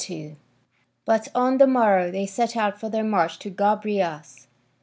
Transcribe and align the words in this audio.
2] 0.03 0.35
But 1.05 1.27
on 1.35 1.59
the 1.59 1.67
morrow 1.67 2.09
they 2.09 2.25
set 2.25 2.57
out 2.57 2.79
for 2.79 2.89
their 2.89 3.03
march 3.03 3.37
to 3.37 3.51
Gobryas. 3.51 4.47